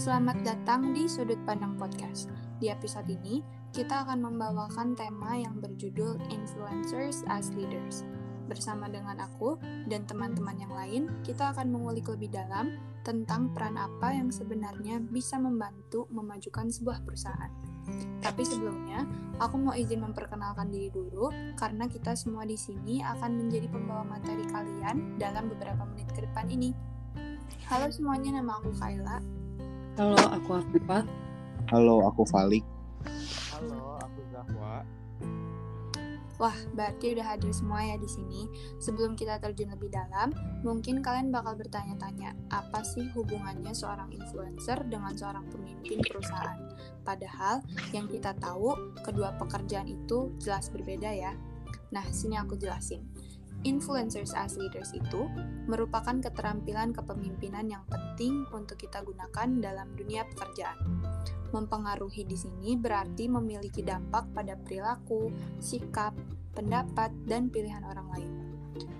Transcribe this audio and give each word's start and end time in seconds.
Selamat 0.00 0.40
datang 0.40 0.96
di 0.96 1.04
Sudut 1.04 1.36
Pandang 1.44 1.76
Podcast. 1.76 2.32
Di 2.56 2.72
episode 2.72 3.04
ini, 3.04 3.44
kita 3.68 4.08
akan 4.08 4.32
membawakan 4.32 4.96
tema 4.96 5.36
yang 5.36 5.60
berjudul 5.60 6.16
Influencers 6.32 7.20
as 7.28 7.52
Leaders. 7.52 8.08
Bersama 8.48 8.88
dengan 8.88 9.20
aku 9.20 9.60
dan 9.92 10.08
teman-teman 10.08 10.56
yang 10.56 10.72
lain, 10.72 11.02
kita 11.20 11.52
akan 11.52 11.68
mengulik 11.68 12.08
lebih 12.08 12.32
dalam 12.32 12.80
tentang 13.04 13.52
peran 13.52 13.76
apa 13.76 14.16
yang 14.16 14.32
sebenarnya 14.32 15.04
bisa 15.04 15.36
membantu 15.36 16.08
memajukan 16.08 16.72
sebuah 16.72 17.04
perusahaan. 17.04 17.52
Tapi 18.24 18.40
sebelumnya, 18.40 19.04
aku 19.36 19.60
mau 19.60 19.76
izin 19.76 20.00
memperkenalkan 20.00 20.72
diri 20.72 20.88
dulu 20.88 21.28
karena 21.60 21.84
kita 21.92 22.16
semua 22.16 22.48
di 22.48 22.56
sini 22.56 23.04
akan 23.04 23.36
menjadi 23.36 23.68
pembawa 23.68 24.08
materi 24.16 24.48
kalian 24.48 25.20
dalam 25.20 25.52
beberapa 25.52 25.84
menit 25.92 26.08
ke 26.16 26.24
depan 26.24 26.48
ini. 26.48 26.72
Halo 27.68 27.92
semuanya, 27.92 28.40
nama 28.40 28.56
aku 28.64 28.72
Kayla. 28.80 29.39
Halo, 29.98 30.14
aku 30.30 30.50
Afifah. 30.54 31.02
Halo, 31.74 32.06
aku 32.06 32.22
Falik. 32.30 32.62
Halo, 33.50 33.98
aku 33.98 34.20
Zahwa. 34.30 34.86
Wah, 36.38 36.56
berarti 36.78 37.18
udah 37.18 37.26
hadir 37.34 37.50
semua 37.50 37.82
ya 37.82 37.98
di 37.98 38.06
sini. 38.06 38.46
Sebelum 38.78 39.18
kita 39.18 39.42
terjun 39.42 39.74
lebih 39.74 39.90
dalam, 39.90 40.30
mungkin 40.62 41.02
kalian 41.02 41.34
bakal 41.34 41.58
bertanya-tanya, 41.58 42.38
apa 42.54 42.86
sih 42.86 43.10
hubungannya 43.18 43.74
seorang 43.74 44.14
influencer 44.14 44.78
dengan 44.86 45.10
seorang 45.18 45.44
pemimpin 45.50 45.98
perusahaan? 46.06 46.70
Padahal 47.02 47.58
yang 47.90 48.06
kita 48.06 48.30
tahu, 48.38 48.94
kedua 49.02 49.34
pekerjaan 49.42 49.90
itu 49.90 50.30
jelas 50.38 50.70
berbeda 50.70 51.10
ya. 51.10 51.34
Nah, 51.90 52.06
sini 52.14 52.38
aku 52.38 52.54
jelasin. 52.54 53.02
Influencers 53.60 54.32
as 54.32 54.56
leaders 54.56 54.96
itu 54.96 55.28
merupakan 55.68 56.16
keterampilan 56.16 56.96
kepemimpinan 56.96 57.68
yang 57.68 57.84
penting 57.92 58.48
untuk 58.56 58.80
kita 58.80 59.04
gunakan 59.04 59.48
dalam 59.60 59.92
dunia 59.92 60.24
pekerjaan. 60.32 60.80
Mempengaruhi 61.52 62.24
di 62.24 62.40
sini 62.40 62.78
berarti 62.80 63.28
memiliki 63.28 63.84
dampak 63.84 64.32
pada 64.32 64.56
perilaku, 64.56 65.28
sikap, 65.60 66.16
pendapat, 66.56 67.12
dan 67.28 67.52
pilihan 67.52 67.84
orang 67.84 68.08
lain. 68.16 68.32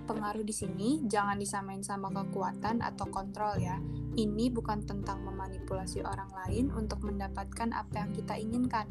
Pengaruh 0.05 0.45
di 0.45 0.53
sini 0.53 1.01
jangan 1.09 1.41
disamain 1.41 1.81
sama 1.81 2.13
kekuatan 2.13 2.85
atau 2.85 3.09
kontrol 3.09 3.57
ya. 3.57 3.81
Ini 4.11 4.51
bukan 4.51 4.83
tentang 4.83 5.23
memanipulasi 5.23 6.03
orang 6.03 6.29
lain 6.43 6.69
untuk 6.75 7.01
mendapatkan 7.07 7.71
apa 7.71 8.03
yang 8.03 8.11
kita 8.11 8.35
inginkan, 8.35 8.85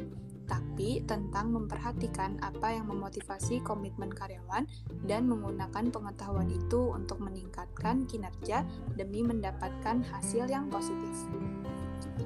tapi 0.51 1.07
tentang 1.07 1.55
memperhatikan 1.55 2.43
apa 2.43 2.75
yang 2.75 2.91
memotivasi 2.91 3.63
komitmen 3.63 4.11
karyawan 4.11 4.67
dan 5.07 5.31
menggunakan 5.31 5.95
pengetahuan 5.95 6.51
itu 6.51 6.91
untuk 6.91 7.23
meningkatkan 7.23 8.11
kinerja 8.11 8.67
demi 8.99 9.23
mendapatkan 9.23 10.03
hasil 10.11 10.51
yang 10.51 10.67
positif. 10.67 11.15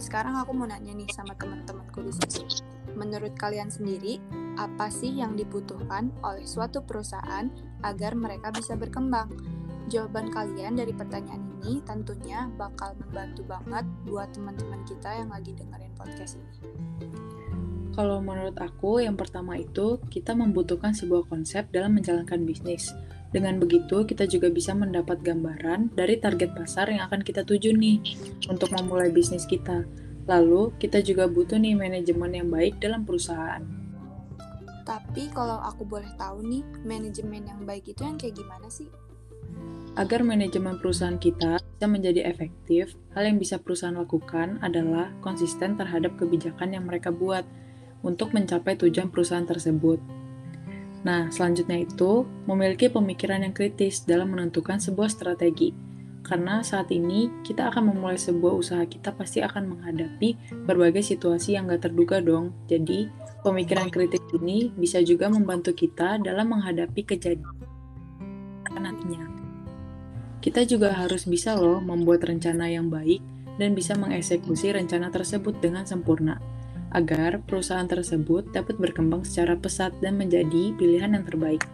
Sekarang 0.00 0.40
aku 0.40 0.56
mau 0.56 0.64
nanya 0.64 0.96
nih 0.96 1.12
sama 1.12 1.36
teman-temanku 1.36 2.00
di 2.00 2.12
sini. 2.16 2.48
Menurut 2.96 3.36
kalian 3.36 3.68
sendiri, 3.68 4.22
apa 4.56 4.88
sih 4.88 5.10
yang 5.10 5.36
dibutuhkan 5.36 6.14
oleh 6.22 6.46
suatu 6.46 6.80
perusahaan 6.80 7.50
agar 7.82 8.14
mereka 8.16 8.54
bisa 8.54 8.78
berkembang? 8.78 9.28
Jawaban 9.92 10.32
kalian 10.32 10.80
dari 10.80 10.96
pertanyaan 10.96 11.44
ini 11.60 11.84
tentunya 11.84 12.48
bakal 12.56 12.96
membantu 12.96 13.44
banget 13.44 13.84
buat 14.08 14.32
teman-teman 14.32 14.80
kita 14.88 15.10
yang 15.12 15.28
lagi 15.28 15.52
dengerin 15.52 15.92
podcast 15.98 16.40
ini. 16.40 16.54
Kalau 17.94 18.18
menurut 18.18 18.58
aku, 18.58 18.98
yang 18.98 19.14
pertama 19.14 19.54
itu 19.54 20.02
kita 20.10 20.34
membutuhkan 20.34 20.90
sebuah 20.90 21.30
konsep 21.30 21.70
dalam 21.70 21.94
menjalankan 21.94 22.42
bisnis. 22.42 22.90
Dengan 23.30 23.62
begitu, 23.62 24.02
kita 24.02 24.26
juga 24.26 24.50
bisa 24.50 24.74
mendapat 24.74 25.22
gambaran 25.22 25.94
dari 25.94 26.18
target 26.18 26.58
pasar 26.58 26.90
yang 26.90 27.06
akan 27.06 27.22
kita 27.22 27.46
tuju 27.46 27.70
nih 27.70 28.02
untuk 28.50 28.74
memulai 28.74 29.14
bisnis 29.14 29.46
kita. 29.46 29.86
Lalu, 30.26 30.74
kita 30.82 31.06
juga 31.06 31.30
butuh 31.30 31.54
nih 31.54 31.78
manajemen 31.78 32.34
yang 32.34 32.50
baik 32.50 32.82
dalam 32.82 33.06
perusahaan. 33.06 33.62
Tapi 34.82 35.30
kalau 35.30 35.62
aku 35.62 35.86
boleh 35.86 36.10
tahu 36.18 36.42
nih, 36.42 36.66
manajemen 36.82 37.46
yang 37.46 37.62
baik 37.62 37.94
itu 37.94 38.02
yang 38.02 38.18
kayak 38.18 38.34
gimana 38.34 38.66
sih? 38.66 38.90
Agar 39.94 40.26
manajemen 40.26 40.82
perusahaan 40.82 41.14
kita 41.14 41.62
bisa 41.62 41.86
menjadi 41.86 42.26
efektif, 42.26 42.98
hal 43.14 43.30
yang 43.30 43.38
bisa 43.38 43.62
perusahaan 43.62 43.94
lakukan 43.94 44.58
adalah 44.66 45.14
konsisten 45.22 45.78
terhadap 45.78 46.18
kebijakan 46.18 46.74
yang 46.74 46.90
mereka 46.90 47.14
buat 47.14 47.46
untuk 48.04 48.36
mencapai 48.36 48.76
tujuan 48.76 49.08
perusahaan 49.08 49.48
tersebut. 49.48 49.98
Nah, 51.04 51.28
selanjutnya 51.32 51.84
itu 51.84 52.28
memiliki 52.48 52.92
pemikiran 52.92 53.44
yang 53.44 53.52
kritis 53.56 54.04
dalam 54.04 54.32
menentukan 54.32 54.80
sebuah 54.80 55.08
strategi. 55.08 55.72
Karena 56.24 56.64
saat 56.64 56.88
ini 56.88 57.28
kita 57.44 57.68
akan 57.68 57.92
memulai 57.92 58.16
sebuah 58.16 58.56
usaha 58.56 58.80
kita 58.88 59.12
pasti 59.12 59.44
akan 59.44 59.76
menghadapi 59.76 60.56
berbagai 60.64 61.04
situasi 61.04 61.56
yang 61.56 61.68
gak 61.68 61.92
terduga 61.92 62.24
dong. 62.24 62.56
Jadi, 62.64 63.12
pemikiran 63.44 63.92
kritis 63.92 64.24
ini 64.32 64.72
bisa 64.72 65.04
juga 65.04 65.28
membantu 65.28 65.76
kita 65.76 66.16
dalam 66.20 66.48
menghadapi 66.48 67.04
kejadian 67.04 67.52
nantinya. 68.84 69.24
Kita 70.44 70.60
juga 70.68 70.92
harus 70.92 71.24
bisa 71.24 71.56
loh 71.56 71.80
membuat 71.80 72.28
rencana 72.28 72.68
yang 72.68 72.92
baik 72.92 73.24
dan 73.56 73.72
bisa 73.72 73.96
mengeksekusi 73.96 74.76
rencana 74.76 75.08
tersebut 75.08 75.56
dengan 75.56 75.88
sempurna 75.88 76.36
agar 76.94 77.42
perusahaan 77.42 77.84
tersebut 77.84 78.54
dapat 78.54 78.78
berkembang 78.78 79.26
secara 79.26 79.58
pesat 79.58 79.90
dan 79.98 80.14
menjadi 80.14 80.70
pilihan 80.78 81.18
yang 81.18 81.26
terbaik. 81.26 81.66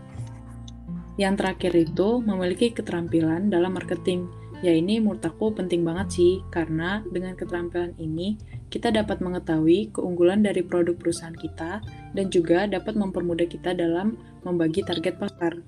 Yang 1.20 1.34
terakhir 1.44 1.72
itu 1.76 2.08
memiliki 2.24 2.72
keterampilan 2.72 3.52
dalam 3.52 3.76
marketing. 3.76 4.24
Ya 4.64 4.72
ini 4.72 5.00
menurut 5.00 5.24
aku 5.24 5.52
penting 5.52 5.84
banget 5.84 6.08
sih, 6.16 6.32
karena 6.48 7.04
dengan 7.12 7.36
keterampilan 7.36 7.92
ini 8.00 8.40
kita 8.72 8.88
dapat 8.88 9.20
mengetahui 9.20 9.92
keunggulan 9.92 10.40
dari 10.40 10.64
produk 10.64 10.96
perusahaan 10.96 11.36
kita 11.36 11.84
dan 12.16 12.26
juga 12.32 12.64
dapat 12.64 12.96
mempermudah 12.96 13.48
kita 13.48 13.76
dalam 13.76 14.16
membagi 14.44 14.80
target 14.80 15.20
pasar. 15.20 15.60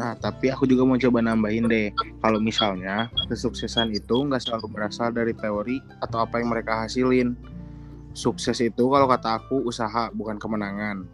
Nah, 0.00 0.16
tapi 0.16 0.48
aku 0.48 0.64
juga 0.64 0.86
mau 0.88 0.96
coba 0.96 1.20
nambahin 1.20 1.68
deh. 1.68 1.92
Kalau 2.24 2.40
misalnya 2.40 3.12
kesuksesan 3.28 3.92
itu 3.92 4.16
nggak 4.16 4.40
selalu 4.40 4.66
berasal 4.72 5.12
dari 5.12 5.36
teori 5.36 5.76
atau 6.00 6.24
apa 6.24 6.40
yang 6.40 6.48
mereka 6.48 6.88
hasilin. 6.88 7.36
Sukses 8.10 8.58
itu 8.58 8.90
kalau 8.90 9.06
kata 9.06 9.38
aku 9.38 9.62
usaha 9.62 10.10
bukan 10.10 10.36
kemenangan. 10.36 11.06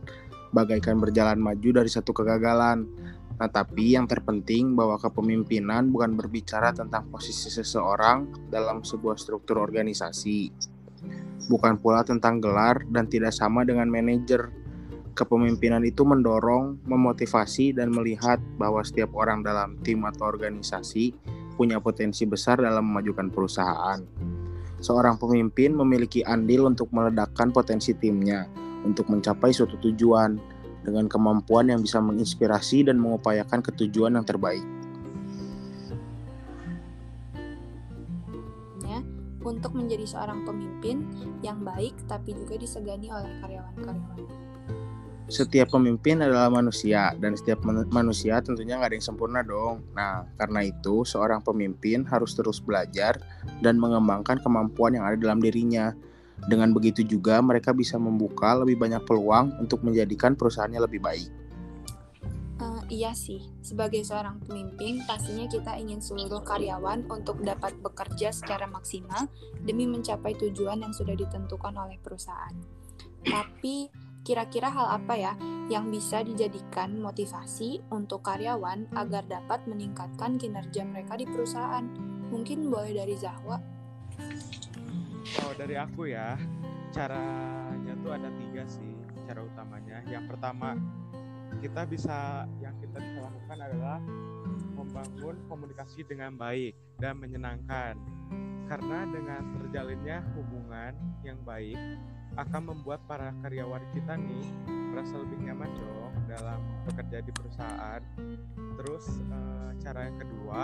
Bagaikan 0.53 0.97
berjalan 0.97 1.37
maju 1.37 1.83
dari 1.83 1.91
satu 1.93 2.17
kegagalan. 2.17 2.89
Nah, 3.37 3.53
tapi 3.53 3.93
yang 3.93 4.09
terpenting 4.09 4.73
bahwa 4.73 4.97
kepemimpinan 4.97 5.93
bukan 5.93 6.17
berbicara 6.17 6.73
tentang 6.73 7.05
posisi 7.13 7.53
seseorang 7.53 8.49
dalam 8.49 8.81
sebuah 8.81 9.21
struktur 9.21 9.61
organisasi. 9.61 10.49
Bukan 11.53 11.77
pula 11.77 12.01
tentang 12.01 12.41
gelar 12.41 12.81
dan 12.89 13.05
tidak 13.13 13.37
sama 13.37 13.69
dengan 13.69 13.93
manajer. 13.93 14.49
Kepemimpinan 15.13 15.85
itu 15.85 16.05
mendorong, 16.05 16.81
memotivasi, 16.89 17.77
dan 17.77 17.93
melihat 17.93 18.41
bahwa 18.57 18.81
setiap 18.81 19.13
orang 19.13 19.45
dalam 19.45 19.77
tim 19.85 20.05
atau 20.05 20.29
organisasi 20.29 21.13
punya 21.57 21.81
potensi 21.81 22.29
besar 22.29 22.61
dalam 22.61 22.85
memajukan 22.89 23.33
perusahaan. 23.33 24.01
Seorang 24.77 25.17
pemimpin 25.17 25.73
memiliki 25.73 26.21
andil 26.21 26.69
untuk 26.69 26.93
meledakkan 26.93 27.49
potensi 27.49 27.97
timnya 27.97 28.45
untuk 28.85 29.11
mencapai 29.11 29.51
suatu 29.51 29.75
tujuan 29.83 30.39
dengan 30.87 31.11
kemampuan 31.11 31.67
yang 31.67 31.83
bisa 31.83 31.99
menginspirasi 31.99 32.87
dan 32.87 33.03
mengupayakan 33.03 33.59
ketujuan 33.59 34.15
yang 34.15 34.23
terbaik. 34.23 34.63
Ya, 38.87 39.03
untuk 39.43 39.75
menjadi 39.75 40.07
seorang 40.07 40.47
pemimpin 40.47 41.03
yang 41.43 41.67
baik 41.67 41.99
tapi 42.07 42.39
juga 42.39 42.55
disegani 42.55 43.11
oleh 43.11 43.33
karyawan-karyawan. 43.43 44.23
Setiap 45.27 45.75
pemimpin 45.75 46.23
adalah 46.23 46.47
manusia 46.47 47.11
dan 47.19 47.35
setiap 47.35 47.67
manusia 47.91 48.39
tentunya 48.39 48.79
nggak 48.79 48.95
ada 48.95 48.97
yang 48.99 49.07
sempurna 49.11 49.43
dong. 49.43 49.83
Nah, 49.91 50.23
karena 50.39 50.63
itu 50.63 51.03
seorang 51.03 51.43
pemimpin 51.43 52.07
harus 52.07 52.39
terus 52.39 52.63
belajar 52.63 53.19
dan 53.59 53.75
mengembangkan 53.75 54.39
kemampuan 54.39 54.95
yang 54.95 55.03
ada 55.03 55.19
dalam 55.19 55.43
dirinya. 55.43 55.91
Dengan 56.47 56.71
begitu 56.71 57.03
juga 57.03 57.43
mereka 57.43 57.75
bisa 57.75 57.99
membuka 57.99 58.55
lebih 58.55 58.79
banyak 58.79 59.03
peluang 59.03 59.51
untuk 59.59 59.83
menjadikan 59.83 60.39
perusahaannya 60.39 60.79
lebih 60.79 61.03
baik. 61.03 61.27
Uh, 62.63 62.81
iya 62.87 63.11
sih, 63.11 63.43
sebagai 63.67 64.07
seorang 64.07 64.39
pemimpin 64.47 65.03
pastinya 65.11 65.51
kita 65.51 65.75
ingin 65.75 65.99
seluruh 65.99 66.41
karyawan 66.47 67.03
untuk 67.11 67.43
dapat 67.43 67.75
bekerja 67.83 68.31
secara 68.31 68.71
maksimal 68.71 69.27
demi 69.67 69.91
mencapai 69.91 70.39
tujuan 70.39 70.87
yang 70.87 70.95
sudah 70.95 71.19
ditentukan 71.19 71.75
oleh 71.75 71.99
perusahaan. 71.99 72.55
Tapi 73.27 74.06
Kira-kira 74.27 74.67
hal 74.75 74.99
apa 74.99 75.15
ya 75.15 75.39
yang 75.71 75.87
bisa 75.87 76.19
dijadikan 76.27 76.99
motivasi 76.99 77.79
untuk 77.95 78.27
karyawan 78.27 78.91
agar 78.99 79.23
dapat 79.23 79.63
meningkatkan 79.71 80.35
kinerja 80.35 80.83
mereka 80.83 81.15
di 81.15 81.31
perusahaan? 81.31 81.87
Mungkin 82.35 82.67
boleh 82.67 82.91
dari 82.91 83.15
Zahwa. 83.15 83.63
Oh, 85.47 85.55
dari 85.55 85.79
aku 85.79 86.11
ya. 86.11 86.35
Caranya 86.91 87.95
tuh 88.03 88.19
ada 88.19 88.27
tiga 88.35 88.67
sih 88.67 88.99
cara 89.31 89.47
utamanya. 89.47 90.03
Yang 90.11 90.35
pertama, 90.35 90.75
kita 91.63 91.87
bisa 91.87 92.51
yang 92.59 92.75
kita 92.83 92.99
bisa 92.99 93.31
lakukan 93.31 93.59
adalah 93.63 94.03
membangun 94.75 95.39
komunikasi 95.47 96.03
dengan 96.03 96.35
baik 96.35 96.75
dan 96.99 97.15
menyenangkan. 97.23 97.95
karena 98.67 99.07
dengan 99.07 99.47
terjalinnya 99.63 100.27
hubungan 100.35 100.91
yang 101.23 101.39
baik 101.47 101.79
akan 102.37 102.63
membuat 102.73 103.01
para 103.09 103.33
karyawan 103.41 103.83
kita 103.97 104.15
nih 104.17 104.45
merasa 104.93 105.17
lebih 105.17 105.41
nyaman 105.45 105.73
dong 105.77 106.15
dalam 106.29 106.61
bekerja 106.89 107.25
di 107.25 107.33
perusahaan. 107.33 108.01
Terus 108.81 109.05
uh, 109.33 109.71
cara 109.81 110.09
yang 110.09 110.17
kedua, 110.21 110.61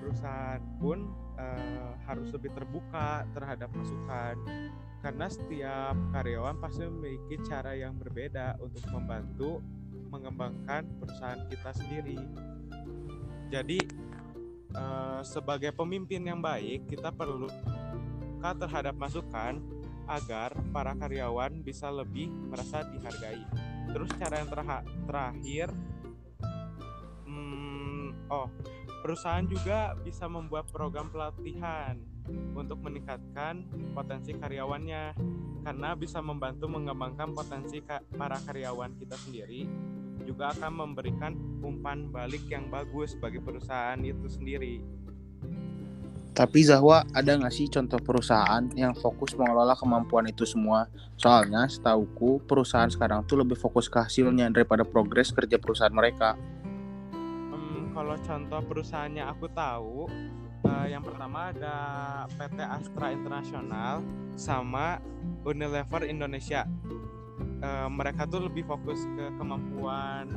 perusahaan 0.00 0.60
pun 0.80 1.08
uh, 1.40 1.92
harus 2.04 2.28
lebih 2.32 2.52
terbuka 2.52 3.24
terhadap 3.32 3.72
masukan 3.72 4.36
karena 5.04 5.26
setiap 5.28 5.96
karyawan 6.16 6.56
pasti 6.60 6.88
memiliki 6.88 7.36
cara 7.44 7.76
yang 7.76 7.92
berbeda 7.96 8.56
untuk 8.60 8.84
membantu 8.88 9.60
mengembangkan 10.08 10.88
perusahaan 10.96 11.44
kita 11.48 11.70
sendiri. 11.76 12.16
Jadi 13.52 13.78
uh, 14.72 15.20
sebagai 15.20 15.76
pemimpin 15.76 16.24
yang 16.24 16.40
baik 16.40 16.88
kita 16.88 17.12
perlu 17.12 17.48
terhadap 18.44 18.92
masukan 19.00 19.56
agar 20.06 20.56
para 20.72 20.92
karyawan 20.94 21.60
bisa 21.64 21.88
lebih 21.88 22.28
merasa 22.28 22.84
dihargai. 22.88 23.42
Terus 23.90 24.10
cara 24.16 24.40
yang 24.40 24.50
terakhir, 25.06 25.68
hmm, 27.28 28.28
oh 28.32 28.48
perusahaan 29.04 29.44
juga 29.44 29.92
bisa 30.00 30.24
membuat 30.24 30.72
program 30.72 31.12
pelatihan 31.12 32.00
untuk 32.56 32.80
meningkatkan 32.80 33.68
potensi 33.92 34.32
karyawannya 34.32 35.12
karena 35.60 35.92
bisa 35.92 36.24
membantu 36.24 36.72
mengembangkan 36.72 37.36
potensi 37.36 37.84
para 38.16 38.40
karyawan 38.48 38.96
kita 38.96 39.16
sendiri 39.20 39.68
juga 40.24 40.56
akan 40.56 40.72
memberikan 40.72 41.36
umpan 41.60 42.08
balik 42.08 42.48
yang 42.48 42.72
bagus 42.72 43.12
bagi 43.20 43.38
perusahaan 43.38 44.00
itu 44.00 44.24
sendiri. 44.24 44.80
Tapi 46.34 46.66
Zahwa 46.66 47.06
ada 47.14 47.38
nggak 47.38 47.54
sih 47.54 47.70
contoh 47.70 48.02
perusahaan 48.02 48.66
yang 48.74 48.90
fokus 48.98 49.38
mengelola 49.38 49.78
kemampuan 49.78 50.26
itu 50.26 50.42
semua? 50.42 50.90
Soalnya 51.14 51.70
setauku 51.70 52.42
perusahaan 52.42 52.90
sekarang 52.90 53.22
tuh 53.22 53.46
lebih 53.46 53.54
fokus 53.54 53.86
ke 53.86 54.02
hasilnya 54.02 54.50
daripada 54.50 54.82
progres 54.82 55.30
kerja 55.30 55.62
perusahaan 55.62 55.94
mereka. 55.94 56.34
Hmm, 57.54 57.94
kalau 57.94 58.18
contoh 58.18 58.60
perusahaannya 58.66 59.22
aku 59.30 59.46
tahu, 59.54 60.10
uh, 60.66 60.86
yang 60.90 61.06
pertama 61.06 61.54
ada 61.54 61.76
PT 62.34 62.58
Astra 62.66 63.14
Internasional 63.14 64.02
sama 64.34 64.98
Unilever 65.46 66.02
Indonesia. 66.02 66.66
Uh, 67.62 67.86
mereka 67.86 68.26
tuh 68.26 68.50
lebih 68.50 68.66
fokus 68.66 69.06
ke 69.06 69.30
kemampuan 69.38 70.34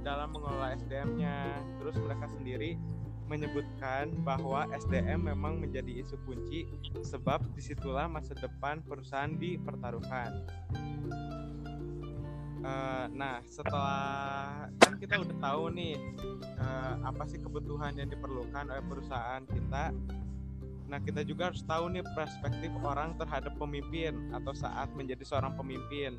dalam 0.00 0.32
mengelola 0.32 0.72
SDM-nya. 0.80 1.60
Terus 1.76 2.00
mereka 2.00 2.24
sendiri 2.32 2.80
menyebutkan 3.28 4.12
bahwa 4.20 4.68
SDM 4.72 5.32
memang 5.32 5.60
menjadi 5.60 6.04
isu 6.04 6.16
kunci 6.28 6.68
sebab 7.00 7.40
di 7.56 7.62
situlah 7.64 8.04
masa 8.08 8.36
depan 8.36 8.84
perusahaan 8.84 9.32
dipertaruhkan. 9.32 10.44
Uh, 12.64 13.04
nah, 13.12 13.44
setelah 13.44 14.64
kan 14.80 14.96
kita 14.96 15.20
udah 15.20 15.36
tahu 15.36 15.68
nih 15.76 16.00
uh, 16.56 16.96
apa 17.04 17.28
sih 17.28 17.36
kebutuhan 17.36 17.92
yang 17.92 18.08
diperlukan 18.08 18.64
oleh 18.72 18.84
perusahaan 18.88 19.44
kita. 19.44 19.92
Nah, 20.88 21.00
kita 21.00 21.24
juga 21.24 21.52
harus 21.52 21.64
tahu 21.64 21.92
nih 21.92 22.04
perspektif 22.16 22.72
orang 22.80 23.16
terhadap 23.20 23.52
pemimpin 23.60 24.32
atau 24.32 24.52
saat 24.56 24.88
menjadi 24.96 25.24
seorang 25.24 25.56
pemimpin. 25.60 26.16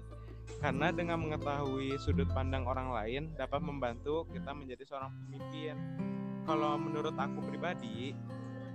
Karena 0.62 0.94
dengan 0.94 1.18
mengetahui 1.26 1.98
sudut 1.98 2.30
pandang 2.30 2.70
orang 2.70 2.94
lain 2.94 3.34
dapat 3.34 3.66
membantu 3.66 4.30
kita 4.30 4.54
menjadi 4.54 4.86
seorang 4.86 5.10
pemimpin 5.26 5.74
kalau 6.46 6.78
menurut 6.78 7.18
aku 7.18 7.42
pribadi 7.50 8.14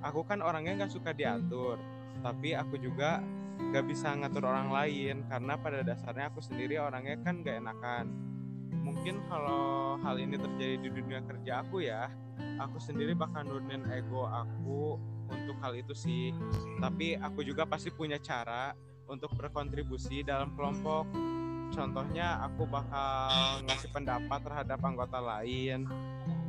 aku 0.02 0.26
kan 0.26 0.42
orangnya 0.44 0.84
nggak 0.84 0.92
suka 0.92 1.14
diatur. 1.14 1.80
Tapi 2.20 2.52
aku 2.52 2.76
juga 2.76 3.22
nggak 3.60 3.84
bisa 3.88 4.12
ngatur 4.16 4.44
orang 4.44 4.72
lain 4.72 5.24
karena 5.28 5.54
pada 5.56 5.80
dasarnya 5.84 6.28
aku 6.32 6.40
sendiri 6.44 6.76
orangnya 6.76 7.16
kan 7.22 7.40
nggak 7.40 7.56
enakan. 7.64 8.04
Mungkin 8.80 9.22
kalau 9.30 9.96
hal 10.00 10.16
ini 10.18 10.36
terjadi 10.40 10.76
di 10.80 10.88
dunia 10.90 11.20
kerja 11.24 11.62
aku 11.62 11.84
ya 11.84 12.08
aku 12.60 12.80
sendiri 12.80 13.12
bakal 13.16 13.44
nurunin 13.44 13.84
ego 13.92 14.28
aku 14.28 14.96
untuk 15.30 15.56
hal 15.62 15.76
itu 15.76 15.94
sih. 15.96 16.34
Tapi 16.80 17.16
aku 17.16 17.44
juga 17.44 17.64
pasti 17.64 17.88
punya 17.92 18.20
cara 18.20 18.74
untuk 19.08 19.32
berkontribusi 19.36 20.24
dalam 20.24 20.52
kelompok. 20.56 21.08
Contohnya 21.70 22.42
aku 22.42 22.66
bakal 22.66 23.62
ngasih 23.62 23.94
pendapat 23.94 24.40
terhadap 24.42 24.78
anggota 24.82 25.22
lain 25.22 25.86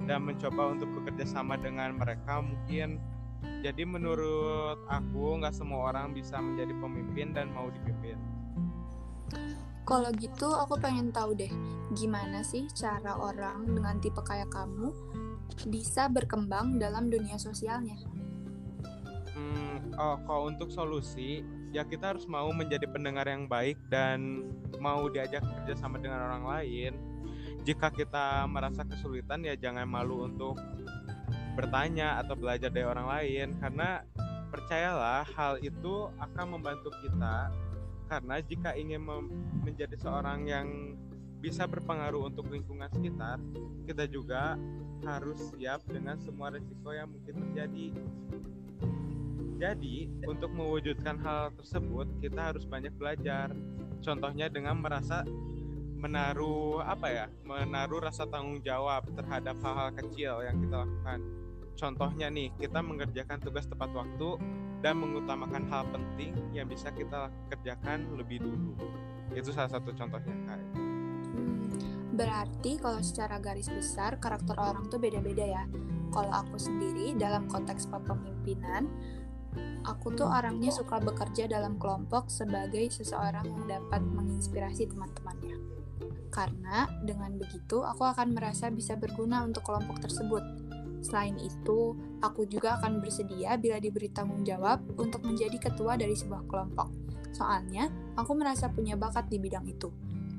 dan 0.05 0.25
mencoba 0.25 0.73
untuk 0.73 0.89
bekerja 1.01 1.25
sama 1.27 1.57
dengan 1.57 1.97
mereka 1.97 2.41
mungkin. 2.41 3.01
Jadi 3.65 3.85
menurut 3.85 4.85
aku 4.85 5.41
nggak 5.41 5.53
semua 5.53 5.93
orang 5.93 6.13
bisa 6.13 6.37
menjadi 6.37 6.73
pemimpin 6.77 7.33
dan 7.33 7.49
mau 7.53 7.69
dipimpin. 7.73 8.17
Kalau 9.81 10.13
gitu 10.13 10.45
aku 10.45 10.77
pengen 10.77 11.09
tahu 11.09 11.33
deh 11.33 11.49
gimana 11.97 12.45
sih 12.45 12.69
cara 12.77 13.17
orang 13.17 13.65
dengan 13.65 13.97
tipe 13.97 14.21
kayak 14.21 14.53
kamu 14.53 14.93
bisa 15.67 16.05
berkembang 16.07 16.77
dalam 16.77 17.09
dunia 17.09 17.35
sosialnya? 17.41 17.97
Hmm, 19.33 19.91
oh 19.97 20.17
kalau 20.29 20.53
untuk 20.53 20.69
solusi 20.69 21.41
ya 21.73 21.87
kita 21.87 22.13
harus 22.13 22.29
mau 22.29 22.51
menjadi 22.53 22.85
pendengar 22.87 23.25
yang 23.25 23.49
baik 23.49 23.79
dan 23.89 24.45
mau 24.77 25.07
diajak 25.07 25.41
kerjasama 25.41 25.97
dengan 25.97 26.29
orang 26.29 26.43
lain 26.45 26.93
jika 27.61 27.93
kita 27.93 28.49
merasa 28.49 28.81
kesulitan 28.81 29.45
ya 29.45 29.53
jangan 29.53 29.85
malu 29.85 30.25
untuk 30.25 30.57
bertanya 31.53 32.17
atau 32.23 32.33
belajar 32.33 32.73
dari 32.73 32.87
orang 32.87 33.07
lain. 33.07 33.47
Karena 33.61 34.01
percayalah 34.49 35.23
hal 35.37 35.61
itu 35.61 36.09
akan 36.17 36.57
membantu 36.57 36.89
kita. 37.05 37.53
Karena 38.09 38.43
jika 38.43 38.75
ingin 38.75 38.99
menjadi 39.63 39.95
seorang 39.95 40.49
yang 40.49 40.67
bisa 41.41 41.65
berpengaruh 41.65 42.29
untuk 42.29 42.53
lingkungan 42.53 42.85
sekitar 42.93 43.41
kita 43.89 44.05
juga 44.05 44.61
harus 45.01 45.41
siap 45.57 45.81
dengan 45.89 46.13
semua 46.21 46.53
risiko 46.53 46.93
yang 46.93 47.09
mungkin 47.09 47.33
terjadi. 47.49 47.87
Jadi 49.57 50.09
untuk 50.25 50.53
mewujudkan 50.53 51.17
hal 51.21 51.53
tersebut 51.57 52.09
kita 52.21 52.53
harus 52.53 52.65
banyak 52.65 52.93
belajar. 52.93 53.49
Contohnya 54.01 54.49
dengan 54.49 54.81
merasa 54.81 55.25
menaruh 56.01 56.81
apa 56.81 57.07
ya 57.13 57.25
menaruh 57.45 58.01
rasa 58.01 58.25
tanggung 58.25 58.57
jawab 58.65 59.05
terhadap 59.13 59.53
hal-hal 59.61 59.89
kecil 59.93 60.41
yang 60.41 60.57
kita 60.57 60.75
lakukan. 60.81 61.19
Contohnya 61.77 62.27
nih 62.33 62.49
kita 62.57 62.81
mengerjakan 62.81 63.37
tugas 63.37 63.69
tepat 63.69 63.93
waktu 63.93 64.41
dan 64.81 64.97
mengutamakan 64.97 65.69
hal 65.69 65.85
penting 65.93 66.33
yang 66.57 66.65
bisa 66.65 66.89
kita 66.89 67.29
kerjakan 67.53 68.17
lebih 68.17 68.41
dulu. 68.41 68.73
Itu 69.37 69.53
salah 69.53 69.69
satu 69.69 69.93
contohnya 69.93 70.33
hmm, 70.33 72.17
berarti 72.17 72.81
kalau 72.81 72.99
secara 73.05 73.37
garis 73.37 73.69
besar 73.69 74.17
karakter 74.17 74.57
orang 74.57 74.89
tuh 74.89 74.97
beda-beda 74.97 75.45
ya. 75.45 75.63
Kalau 76.11 76.33
aku 76.33 76.59
sendiri 76.59 77.15
dalam 77.15 77.47
konteks 77.47 77.87
kepemimpinan 77.87 78.89
aku 79.87 80.13
tuh 80.13 80.27
orangnya 80.27 80.71
suka 80.71 81.01
bekerja 81.01 81.47
dalam 81.47 81.75
kelompok 81.75 82.27
sebagai 82.27 82.87
seseorang 82.91 83.47
yang 83.47 83.63
dapat 83.67 84.01
menginspirasi 84.03 84.87
teman-temannya 84.91 85.80
karena 86.31 86.87
dengan 87.03 87.35
begitu 87.35 87.83
aku 87.83 88.07
akan 88.07 88.33
merasa 88.33 88.71
bisa 88.71 88.95
berguna 88.95 89.43
untuk 89.43 89.67
kelompok 89.67 89.99
tersebut. 90.03 90.41
Selain 91.01 91.33
itu, 91.41 91.97
aku 92.21 92.45
juga 92.45 92.77
akan 92.77 93.01
bersedia 93.01 93.57
bila 93.57 93.81
diberi 93.81 94.13
tanggung 94.13 94.45
jawab 94.45 94.85
untuk 95.01 95.25
menjadi 95.25 95.57
ketua 95.57 95.97
dari 95.97 96.13
sebuah 96.13 96.45
kelompok. 96.45 96.93
Soalnya, 97.33 97.89
aku 98.13 98.37
merasa 98.37 98.69
punya 98.69 98.93
bakat 98.93 99.25
di 99.27 99.41
bidang 99.41 99.65
itu. 99.65 99.89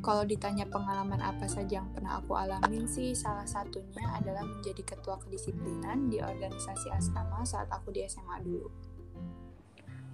Kalau 0.03 0.27
ditanya 0.27 0.67
pengalaman 0.67 1.23
apa 1.23 1.47
saja 1.47 1.79
yang 1.83 1.91
pernah 1.95 2.19
aku 2.19 2.35
alamin 2.35 2.87
sih, 2.91 3.15
salah 3.15 3.47
satunya 3.47 4.03
adalah 4.19 4.43
menjadi 4.43 4.83
ketua 4.83 5.19
kedisiplinan 5.23 6.11
di 6.11 6.19
organisasi 6.19 6.91
asrama 6.91 7.43
saat 7.47 7.71
aku 7.71 7.95
di 7.95 8.03
SMA 8.07 8.43
dulu. 8.43 8.67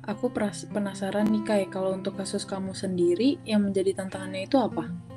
Aku 0.04 0.32
penasaran 0.72 1.28
nih 1.28 1.44
Kai, 1.44 1.64
kalau 1.68 1.92
untuk 1.92 2.16
kasus 2.16 2.48
kamu 2.48 2.72
sendiri, 2.72 3.40
yang 3.44 3.64
menjadi 3.64 3.96
tantangannya 4.04 4.48
itu 4.48 4.56
apa? 4.56 5.07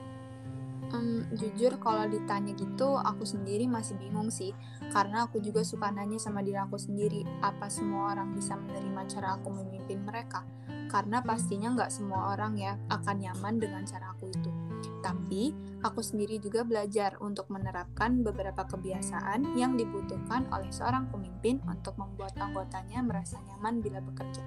Um, 0.91 1.24
jujur 1.31 1.79
kalau 1.79 2.03
ditanya 2.12 2.51
gitu, 2.51 3.00
aku 3.00 3.24
sendiri 3.24 3.63
masih 3.63 3.95
bingung 3.95 4.27
sih. 4.27 4.51
Karena 4.91 5.24
aku 5.24 5.39
juga 5.39 5.63
suka 5.63 5.88
nanya 5.88 6.19
sama 6.19 6.43
diri 6.43 6.60
aku 6.60 6.75
sendiri, 6.75 7.24
apa 7.39 7.71
semua 7.71 8.12
orang 8.12 8.36
bisa 8.36 8.60
menerima 8.60 9.01
cara 9.07 9.39
aku 9.39 9.55
memimpin 9.55 10.03
mereka? 10.03 10.43
Karena 10.91 11.24
pastinya 11.24 11.71
nggak 11.71 11.91
semua 11.91 12.36
orang 12.36 12.60
ya 12.60 12.75
akan 12.91 13.15
nyaman 13.24 13.55
dengan 13.63 13.88
cara 13.88 14.12
aku 14.12 14.27
itu. 14.36 14.51
Tapi, 15.00 15.55
aku 15.81 16.03
sendiri 16.03 16.38
juga 16.43 16.67
belajar 16.67 17.15
untuk 17.24 17.48
menerapkan 17.48 18.21
beberapa 18.21 18.67
kebiasaan 18.67 19.55
yang 19.55 19.79
dibutuhkan 19.79 20.45
oleh 20.51 20.69
seorang 20.69 21.07
pemimpin 21.07 21.63
untuk 21.65 21.95
membuat 21.95 22.36
anggotanya 22.38 23.00
merasa 23.01 23.39
nyaman 23.48 23.79
bila 23.79 24.03
bekerja. 24.03 24.43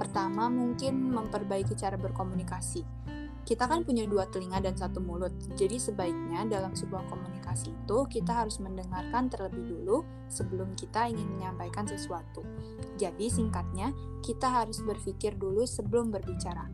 Pertama, 0.00 0.48
mungkin 0.48 1.12
memperbaiki 1.12 1.76
cara 1.76 2.00
berkomunikasi 2.00 3.06
kita 3.46 3.70
kan 3.70 3.86
punya 3.86 4.10
dua 4.10 4.26
telinga 4.26 4.58
dan 4.58 4.74
satu 4.74 4.98
mulut. 4.98 5.30
Jadi 5.54 5.78
sebaiknya 5.78 6.42
dalam 6.50 6.74
sebuah 6.74 7.06
komunikasi 7.06 7.70
itu 7.70 7.98
kita 8.10 8.42
harus 8.42 8.58
mendengarkan 8.58 9.30
terlebih 9.30 9.62
dulu 9.70 10.02
sebelum 10.26 10.74
kita 10.74 11.06
ingin 11.06 11.38
menyampaikan 11.38 11.86
sesuatu. 11.86 12.42
Jadi 12.98 13.30
singkatnya, 13.30 13.94
kita 14.26 14.50
harus 14.50 14.82
berpikir 14.82 15.38
dulu 15.38 15.62
sebelum 15.62 16.10
berbicara. 16.10 16.66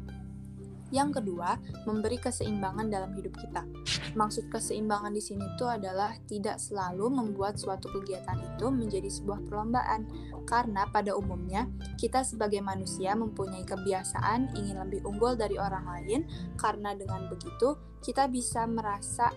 Yang 0.93 1.25
kedua, 1.25 1.57
memberi 1.89 2.21
keseimbangan 2.21 2.93
dalam 2.93 3.17
hidup 3.17 3.33
kita. 3.41 3.65
Maksud 4.13 4.53
keseimbangan 4.53 5.09
di 5.17 5.25
sini 5.25 5.41
itu 5.41 5.65
adalah 5.65 6.13
tidak 6.29 6.61
selalu 6.61 7.09
membuat 7.09 7.57
suatu 7.57 7.89
kegiatan 7.89 8.37
itu 8.45 8.69
menjadi 8.69 9.09
sebuah 9.09 9.41
perlombaan, 9.49 10.05
karena 10.45 10.85
pada 10.93 11.17
umumnya 11.17 11.65
kita 11.97 12.21
sebagai 12.21 12.61
manusia 12.61 13.17
mempunyai 13.17 13.65
kebiasaan 13.65 14.53
ingin 14.53 14.77
lebih 14.85 15.01
unggul 15.09 15.33
dari 15.33 15.57
orang 15.57 15.89
lain, 15.89 16.29
karena 16.61 16.93
dengan 16.93 17.25
begitu 17.33 17.81
kita 18.05 18.29
bisa 18.29 18.69
merasa 18.69 19.33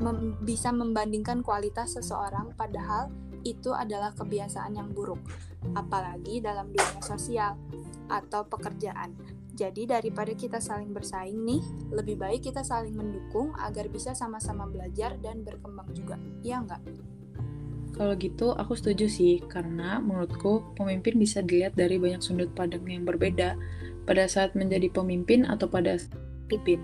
mem 0.00 0.40
bisa 0.40 0.72
membandingkan 0.72 1.44
kualitas 1.44 2.00
seseorang, 2.00 2.56
padahal 2.56 3.12
itu 3.44 3.74
adalah 3.74 4.14
kebiasaan 4.16 4.78
yang 4.78 4.88
buruk, 4.94 5.20
apalagi 5.76 6.40
dalam 6.40 6.72
dunia 6.72 7.02
sosial 7.04 7.58
atau 8.08 8.46
pekerjaan. 8.48 9.41
Jadi 9.52 9.84
daripada 9.84 10.32
kita 10.32 10.58
saling 10.64 10.96
bersaing 10.96 11.44
nih, 11.44 11.60
lebih 11.92 12.16
baik 12.16 12.48
kita 12.48 12.64
saling 12.64 12.96
mendukung 12.96 13.52
agar 13.60 13.84
bisa 13.92 14.16
sama-sama 14.16 14.64
belajar 14.64 15.20
dan 15.20 15.44
berkembang 15.44 15.92
juga. 15.92 16.16
Iya 16.40 16.64
nggak? 16.64 16.82
Kalau 17.92 18.16
gitu, 18.16 18.56
aku 18.56 18.72
setuju 18.72 19.04
sih, 19.04 19.44
karena 19.52 20.00
menurutku 20.00 20.64
pemimpin 20.80 21.20
bisa 21.20 21.44
dilihat 21.44 21.76
dari 21.76 22.00
banyak 22.00 22.24
sudut 22.24 22.48
pandang 22.56 22.88
yang 22.88 23.04
berbeda 23.04 23.52
pada 24.08 24.24
saat 24.24 24.56
menjadi 24.56 24.88
pemimpin 24.88 25.44
atau 25.44 25.68
pada 25.68 26.00
pimpin. 26.48 26.80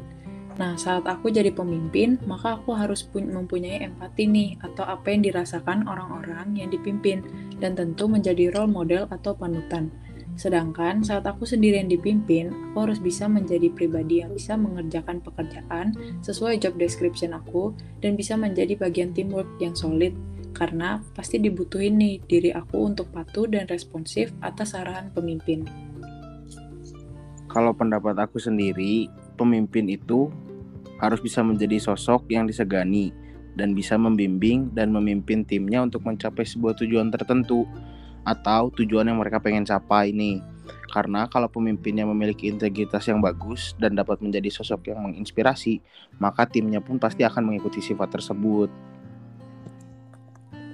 Nah, 0.61 0.77
saat 0.77 1.07
aku 1.09 1.33
jadi 1.33 1.55
pemimpin, 1.55 2.21
maka 2.29 2.61
aku 2.61 2.77
harus 2.77 3.09
mempunyai 3.15 3.89
empati 3.89 4.29
nih, 4.29 4.51
atau 4.61 4.85
apa 4.85 5.09
yang 5.09 5.25
dirasakan 5.25 5.89
orang-orang 5.89 6.53
yang 6.59 6.69
dipimpin, 6.69 7.25
dan 7.57 7.73
tentu 7.73 8.05
menjadi 8.05 8.53
role 8.53 8.69
model 8.69 9.09
atau 9.09 9.33
panutan. 9.33 9.89
Sedangkan 10.39 11.03
saat 11.03 11.27
aku 11.27 11.43
sendiri 11.43 11.83
yang 11.83 11.91
dipimpin, 11.91 12.55
aku 12.71 12.87
harus 12.87 13.03
bisa 13.03 13.27
menjadi 13.27 13.75
pribadi 13.75 14.23
yang 14.23 14.31
bisa 14.31 14.55
mengerjakan 14.55 15.19
pekerjaan 15.19 15.99
sesuai 16.23 16.63
job 16.63 16.79
description 16.79 17.35
aku 17.35 17.75
dan 17.99 18.15
bisa 18.15 18.39
menjadi 18.39 18.79
bagian 18.79 19.11
teamwork 19.11 19.51
yang 19.59 19.75
solid 19.75 20.15
karena 20.55 21.03
pasti 21.19 21.43
dibutuhin 21.43 21.99
nih 21.99 22.23
diri 22.31 22.51
aku 22.55 22.87
untuk 22.87 23.11
patuh 23.11 23.51
dan 23.51 23.67
responsif 23.67 24.31
atas 24.39 24.79
arahan 24.79 25.11
pemimpin. 25.11 25.67
Kalau 27.51 27.75
pendapat 27.75 28.15
aku 28.23 28.39
sendiri, 28.39 29.11
pemimpin 29.35 29.91
itu 29.91 30.31
harus 31.03 31.19
bisa 31.19 31.43
menjadi 31.43 31.83
sosok 31.83 32.31
yang 32.31 32.47
disegani 32.47 33.11
dan 33.59 33.75
bisa 33.75 33.99
membimbing 33.99 34.71
dan 34.71 34.95
memimpin 34.95 35.43
timnya 35.43 35.83
untuk 35.83 36.07
mencapai 36.07 36.47
sebuah 36.47 36.79
tujuan 36.79 37.11
tertentu 37.11 37.67
atau 38.29 38.69
tujuan 38.77 39.09
yang 39.09 39.17
mereka 39.17 39.41
pengen 39.41 39.65
capai 39.65 40.13
nih. 40.13 40.45
Karena 40.93 41.29
kalau 41.29 41.49
pemimpinnya 41.49 42.05
memiliki 42.05 42.49
integritas 42.49 43.09
yang 43.09 43.25
bagus 43.25 43.73
dan 43.81 43.97
dapat 43.97 44.21
menjadi 44.21 44.53
sosok 44.53 44.93
yang 44.93 45.01
menginspirasi, 45.05 45.81
maka 46.21 46.45
timnya 46.45 46.81
pun 46.81 47.01
pasti 47.01 47.25
akan 47.25 47.53
mengikuti 47.53 47.81
sifat 47.81 48.09
tersebut. 48.09 48.69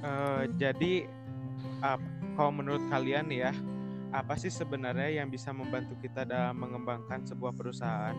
Uh, 0.02 0.46
jadi, 0.58 1.06
uh, 1.82 1.98
kalau 2.34 2.50
menurut 2.54 2.82
kalian 2.90 3.30
ya, 3.30 3.50
apa 4.14 4.38
sih 4.38 4.50
sebenarnya 4.50 5.22
yang 5.22 5.30
bisa 5.30 5.50
membantu 5.50 5.98
kita 5.98 6.22
dalam 6.22 6.58
mengembangkan 6.62 7.26
sebuah 7.26 7.50
perusahaan? 7.54 8.14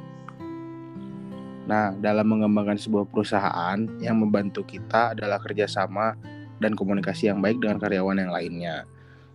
Nah, 1.66 1.96
dalam 1.98 2.28
mengembangkan 2.30 2.78
sebuah 2.78 3.08
perusahaan, 3.10 3.80
yang 3.98 4.20
membantu 4.20 4.62
kita 4.68 5.18
adalah 5.18 5.42
kerjasama 5.42 6.14
dan 6.60 6.78
komunikasi 6.78 7.32
yang 7.32 7.42
baik 7.42 7.58
dengan 7.58 7.82
karyawan 7.82 8.22
yang 8.22 8.32
lainnya. 8.32 8.86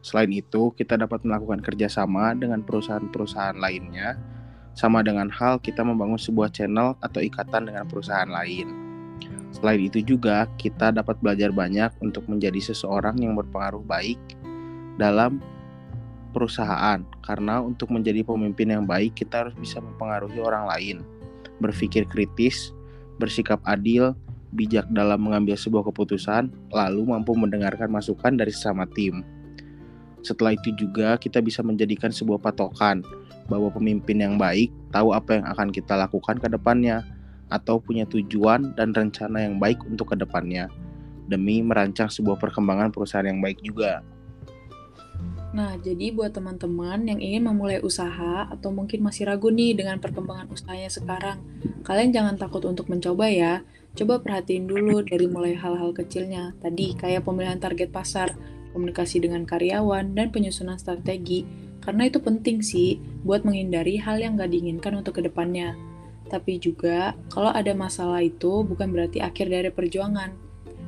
Selain 0.01 0.33
itu, 0.33 0.73
kita 0.77 0.97
dapat 0.97 1.21
melakukan 1.29 1.61
kerjasama 1.61 2.33
dengan 2.33 2.65
perusahaan-perusahaan 2.65 3.61
lainnya, 3.61 4.17
sama 4.73 5.05
dengan 5.05 5.29
hal 5.29 5.61
kita 5.61 5.85
membangun 5.85 6.17
sebuah 6.17 6.49
channel 6.55 6.97
atau 7.05 7.21
ikatan 7.21 7.69
dengan 7.69 7.85
perusahaan 7.85 8.29
lain. 8.29 8.73
Selain 9.53 9.83
itu 9.83 10.01
juga, 10.01 10.49
kita 10.57 10.95
dapat 10.95 11.21
belajar 11.21 11.53
banyak 11.53 11.91
untuk 12.01 12.25
menjadi 12.31 12.73
seseorang 12.73 13.19
yang 13.21 13.37
berpengaruh 13.37 13.83
baik 13.85 14.17
dalam 14.97 15.43
perusahaan, 16.31 17.03
karena 17.27 17.59
untuk 17.61 17.91
menjadi 17.91 18.23
pemimpin 18.23 18.71
yang 18.73 18.87
baik, 18.87 19.19
kita 19.19 19.45
harus 19.45 19.55
bisa 19.59 19.83
mempengaruhi 19.83 20.39
orang 20.39 20.65
lain, 20.71 20.97
berpikir 21.59 22.07
kritis, 22.07 22.71
bersikap 23.19 23.59
adil, 23.67 24.15
bijak 24.55 24.87
dalam 24.95 25.19
mengambil 25.21 25.59
sebuah 25.59 25.91
keputusan, 25.91 26.49
lalu 26.71 27.03
mampu 27.05 27.35
mendengarkan 27.35 27.91
masukan 27.91 28.39
dari 28.39 28.55
sesama 28.55 28.87
tim. 28.95 29.27
Setelah 30.21 30.53
itu 30.53 30.73
juga 30.77 31.17
kita 31.17 31.41
bisa 31.41 31.65
menjadikan 31.65 32.13
sebuah 32.13 32.41
patokan 32.41 33.01
bahwa 33.49 33.73
pemimpin 33.73 34.21
yang 34.21 34.35
baik 34.37 34.71
tahu 34.95 35.17
apa 35.17 35.41
yang 35.41 35.47
akan 35.49 35.69
kita 35.75 35.97
lakukan 35.97 36.39
ke 36.39 36.49
depannya 36.49 37.03
atau 37.51 37.83
punya 37.83 38.07
tujuan 38.07 38.79
dan 38.79 38.95
rencana 38.95 39.43
yang 39.43 39.59
baik 39.59 39.83
untuk 39.89 40.15
ke 40.15 40.17
depannya 40.17 40.71
demi 41.27 41.63
merancang 41.63 42.11
sebuah 42.11 42.39
perkembangan 42.39 42.91
perusahaan 42.91 43.27
yang 43.27 43.39
baik 43.39 43.63
juga. 43.63 44.03
Nah, 45.51 45.75
jadi 45.83 46.15
buat 46.15 46.31
teman-teman 46.31 47.11
yang 47.11 47.19
ingin 47.19 47.43
memulai 47.43 47.83
usaha 47.83 48.47
atau 48.47 48.71
mungkin 48.71 49.03
masih 49.03 49.27
ragu 49.27 49.51
nih 49.51 49.75
dengan 49.75 49.99
perkembangan 49.99 50.47
usahanya 50.47 50.91
sekarang, 50.91 51.43
kalian 51.83 52.15
jangan 52.15 52.39
takut 52.39 52.63
untuk 52.71 52.87
mencoba 52.87 53.27
ya. 53.27 53.67
Coba 53.99 54.23
perhatiin 54.23 54.71
dulu 54.71 55.03
dari 55.03 55.27
mulai 55.27 55.59
hal-hal 55.59 55.91
kecilnya. 55.91 56.55
Tadi 56.63 56.95
kayak 56.95 57.27
pemilihan 57.27 57.59
target 57.59 57.91
pasar, 57.91 58.31
komunikasi 58.73 59.23
dengan 59.23 59.47
karyawan, 59.47 60.15
dan 60.15 60.31
penyusunan 60.35 60.79
strategi, 60.79 61.45
karena 61.81 62.07
itu 62.07 62.21
penting 62.21 62.61
sih 62.61 63.01
buat 63.25 63.43
menghindari 63.43 63.97
hal 63.97 64.21
yang 64.21 64.37
gak 64.37 64.53
diinginkan 64.53 65.01
untuk 65.01 65.19
ke 65.19 65.23
depannya. 65.25 65.75
Tapi 66.31 66.63
juga, 66.63 67.19
kalau 67.33 67.51
ada 67.51 67.75
masalah 67.75 68.23
itu 68.23 68.63
bukan 68.63 68.95
berarti 68.95 69.19
akhir 69.19 69.51
dari 69.51 69.71
perjuangan. 69.75 70.31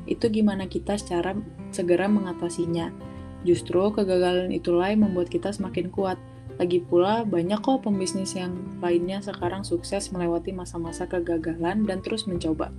Itu 0.07 0.31
gimana 0.31 0.71
kita 0.71 0.95
secara 0.95 1.35
segera 1.75 2.07
mengatasinya. 2.07 2.95
Justru 3.43 3.91
kegagalan 3.91 4.55
itulah 4.55 4.95
yang 4.95 5.03
membuat 5.11 5.27
kita 5.27 5.51
semakin 5.51 5.91
kuat. 5.91 6.19
Lagi 6.63 6.79
pula, 6.79 7.27
banyak 7.27 7.59
kok 7.59 7.83
pembisnis 7.83 8.39
yang 8.39 8.55
lainnya 8.79 9.19
sekarang 9.19 9.67
sukses 9.67 10.15
melewati 10.15 10.55
masa-masa 10.55 11.11
kegagalan 11.11 11.83
dan 11.83 11.99
terus 12.05 12.29
mencoba. 12.31 12.71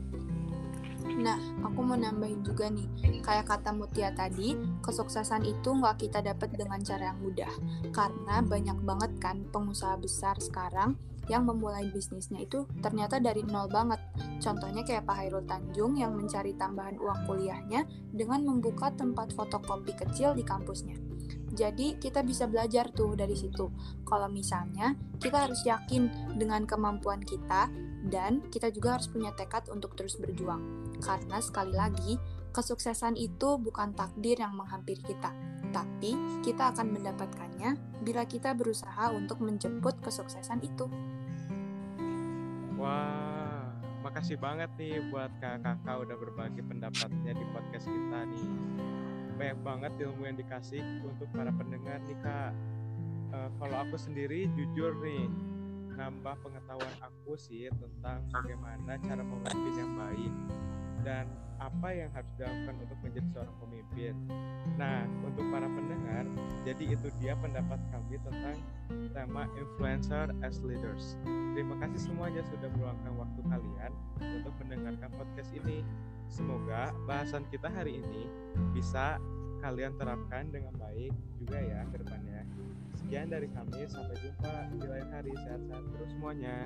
Nah, 1.13 1.37
aku 1.61 1.79
mau 1.85 1.97
nambahin 1.97 2.41
juga 2.41 2.69
nih, 2.73 3.21
kayak 3.21 3.45
kata 3.45 3.69
Mutia 3.73 4.09
tadi, 4.13 4.57
kesuksesan 4.81 5.45
itu 5.45 5.69
nggak 5.69 6.01
kita 6.01 6.25
dapat 6.25 6.53
dengan 6.57 6.81
cara 6.81 7.13
yang 7.13 7.19
mudah. 7.21 7.53
Karena 7.93 8.41
banyak 8.41 8.77
banget 8.81 9.11
kan 9.21 9.45
pengusaha 9.53 9.97
besar 10.01 10.37
sekarang 10.41 10.97
yang 11.31 11.47
memulai 11.47 11.87
bisnisnya 11.87 12.43
itu 12.43 12.67
ternyata 12.83 13.21
dari 13.21 13.45
nol 13.47 13.71
banget. 13.71 13.99
Contohnya 14.43 14.83
kayak 14.83 15.07
Pak 15.07 15.15
Hairul 15.23 15.47
Tanjung 15.47 15.95
yang 15.95 16.17
mencari 16.19 16.51
tambahan 16.59 16.99
uang 16.99 17.29
kuliahnya 17.29 17.87
dengan 18.11 18.43
membuka 18.43 18.91
tempat 18.91 19.31
fotokopi 19.31 19.95
kecil 19.95 20.35
di 20.35 20.43
kampusnya. 20.43 20.99
Jadi 21.53 22.01
kita 22.01 22.25
bisa 22.25 22.49
belajar 22.49 22.89
tuh 22.89 23.13
dari 23.13 23.37
situ. 23.37 23.69
Kalau 24.03 24.27
misalnya 24.27 24.97
kita 25.21 25.47
harus 25.47 25.61
yakin 25.63 26.35
dengan 26.35 26.65
kemampuan 26.65 27.21
kita 27.21 27.69
dan 28.07 28.43
kita 28.51 28.67
juga 28.71 28.99
harus 28.99 29.07
punya 29.07 29.31
tekad 29.31 29.71
untuk 29.71 29.95
terus 29.95 30.19
berjuang. 30.19 30.91
Karena 30.99 31.39
sekali 31.39 31.71
lagi, 31.71 32.19
kesuksesan 32.51 33.15
itu 33.15 33.55
bukan 33.59 33.95
takdir 33.95 34.39
yang 34.39 34.53
menghampiri 34.53 34.99
kita, 34.99 35.31
tapi 35.71 36.15
kita 36.43 36.75
akan 36.75 36.91
mendapatkannya 36.91 37.79
bila 38.03 38.27
kita 38.27 38.51
berusaha 38.51 39.11
untuk 39.15 39.39
menjemput 39.39 39.97
kesuksesan 40.03 40.59
itu. 40.61 40.85
Wah, 42.75 43.71
makasih 44.03 44.35
banget 44.35 44.67
nih 44.75 44.99
buat 45.07 45.31
kakak-kakak 45.39 45.95
udah 46.03 46.17
berbagi 46.19 46.61
pendapatnya 46.67 47.31
di 47.31 47.45
podcast 47.55 47.87
kita 47.87 48.19
nih 48.27 48.47
banyak 49.33 49.59
banget 49.65 49.91
ilmu 50.05 50.29
yang 50.29 50.37
dikasih 50.37 50.83
untuk 51.01 51.25
para 51.33 51.49
pendengar 51.49 51.97
nih 52.05 52.17
kak 52.21 52.51
uh, 53.33 53.49
kalau 53.57 53.77
aku 53.81 53.97
sendiri 53.97 54.45
jujur 54.53 54.93
nih 55.01 55.25
nambah 56.03 56.35
pengetahuan 56.43 56.95
aku 56.99 57.39
sih 57.39 57.71
tentang 57.71 58.27
bagaimana 58.27 58.99
cara 59.07 59.23
memimpin 59.23 59.73
yang 59.79 59.91
baik 59.95 60.33
dan 61.07 61.25
apa 61.63 61.95
yang 61.95 62.11
harus 62.11 62.27
dilakukan 62.35 62.75
untuk 62.83 62.99
menjadi 62.99 63.27
seorang 63.31 63.57
pemimpin. 63.63 64.13
Nah, 64.75 65.07
untuk 65.23 65.47
para 65.47 65.67
pendengar, 65.67 66.23
jadi 66.67 66.83
itu 66.91 67.07
dia 67.23 67.39
pendapat 67.39 67.79
kami 67.87 68.19
tentang 68.19 68.57
tema 69.15 69.47
influencer 69.55 70.27
as 70.43 70.59
leaders. 70.59 71.15
Terima 71.55 71.79
kasih 71.79 72.11
semuanya 72.11 72.43
sudah 72.51 72.67
meluangkan 72.75 73.13
waktu 73.15 73.41
kalian 73.47 73.91
untuk 74.19 74.53
mendengarkan 74.59 75.09
podcast 75.15 75.55
ini. 75.55 75.87
Semoga 76.27 76.91
bahasan 77.07 77.47
kita 77.47 77.71
hari 77.71 78.03
ini 78.03 78.27
bisa 78.75 79.15
kalian 79.63 79.95
terapkan 79.95 80.51
dengan 80.51 80.75
baik 80.75 81.15
juga 81.39 81.63
ya 81.63 81.87
ke 81.87 81.95
depannya. 82.03 82.43
Sekian 83.13 83.29
dari 83.29 83.45
kami, 83.45 83.85
sampai 83.85 84.17
jumpa 84.25 84.73
di 84.73 84.89
lain 84.89 85.05
hari. 85.13 85.29
Sehat-sehat 85.45 85.85
terus 85.93 86.09
semuanya. 86.17 86.65